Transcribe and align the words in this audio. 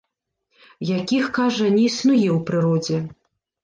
Якіх, 0.99 1.29
кажа, 1.37 1.71
не 1.77 1.87
існуе 1.91 2.29
ў 2.41 2.43
прыродзе. 2.53 2.97